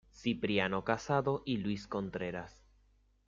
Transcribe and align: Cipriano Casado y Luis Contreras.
Cipriano 0.15 0.83
Casado 0.83 1.43
y 1.45 1.57
Luis 1.57 1.85
Contreras. 1.85 2.65